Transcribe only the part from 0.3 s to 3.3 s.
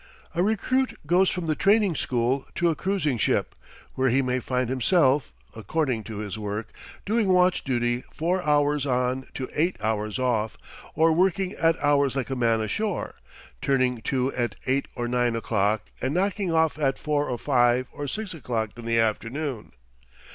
A recruit goes from the training school to a cruising